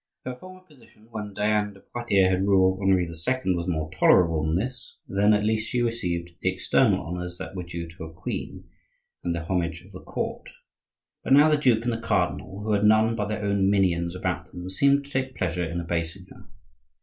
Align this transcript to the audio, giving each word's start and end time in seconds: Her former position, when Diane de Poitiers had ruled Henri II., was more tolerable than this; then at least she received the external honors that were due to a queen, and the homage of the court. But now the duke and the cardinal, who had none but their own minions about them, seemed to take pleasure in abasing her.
Her 0.25 0.33
former 0.35 0.61
position, 0.61 1.09
when 1.11 1.31
Diane 1.35 1.73
de 1.73 1.79
Poitiers 1.79 2.29
had 2.31 2.41
ruled 2.41 2.79
Henri 2.81 3.03
II., 3.05 3.53
was 3.53 3.67
more 3.67 3.87
tolerable 3.91 4.41
than 4.43 4.55
this; 4.55 4.97
then 5.07 5.31
at 5.31 5.43
least 5.43 5.69
she 5.69 5.83
received 5.83 6.31
the 6.41 6.51
external 6.51 7.05
honors 7.05 7.37
that 7.37 7.55
were 7.55 7.61
due 7.61 7.87
to 7.87 8.05
a 8.05 8.11
queen, 8.11 8.63
and 9.23 9.35
the 9.35 9.45
homage 9.45 9.83
of 9.83 9.91
the 9.91 10.01
court. 10.01 10.49
But 11.23 11.33
now 11.33 11.49
the 11.51 11.55
duke 11.57 11.83
and 11.83 11.93
the 11.93 12.01
cardinal, 12.01 12.63
who 12.63 12.73
had 12.73 12.83
none 12.83 13.15
but 13.15 13.27
their 13.27 13.43
own 13.45 13.69
minions 13.69 14.15
about 14.15 14.47
them, 14.51 14.71
seemed 14.71 15.05
to 15.05 15.11
take 15.11 15.35
pleasure 15.37 15.69
in 15.69 15.79
abasing 15.79 16.25
her. 16.31 16.47